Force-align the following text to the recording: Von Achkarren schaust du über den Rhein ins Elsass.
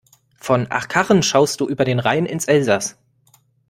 Von 0.39 0.65
Achkarren 0.71 1.21
schaust 1.21 1.61
du 1.61 1.69
über 1.69 1.85
den 1.85 1.99
Rhein 1.99 2.25
ins 2.25 2.45
Elsass. 2.45 2.97